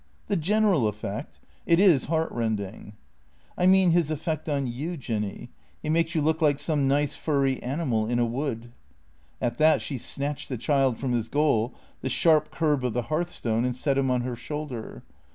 [0.29, 1.39] "The general effect?
[1.67, 2.93] It is heartrending."
[3.55, 5.51] "I mean his effect on you, Jinny.
[5.83, 8.71] He makes you look like some nice, furry animal in a wood."
[9.39, 13.63] At that she snatched the child from his goal, the sharp curb of the hearthstone,
[13.63, 15.03] and set him on her shoulder.